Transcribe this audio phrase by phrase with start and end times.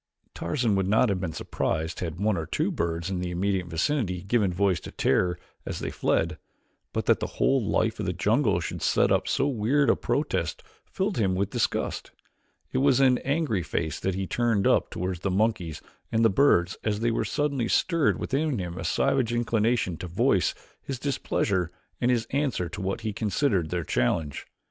[0.33, 4.23] Tarzan would not have been surprised had one or two birds in the immediate vicinity
[4.23, 6.39] given voice to terror as they fled,
[6.91, 10.63] but that the whole life of the jungle should set up so weird a protest
[10.85, 12.09] filled him with disgust.
[12.71, 16.77] It was an angry face that he turned up toward the monkeys and the birds
[16.83, 21.69] as there suddenly stirred within him a savage inclination to voice his displeasure
[22.01, 24.47] and his answer to what he considered their challenge.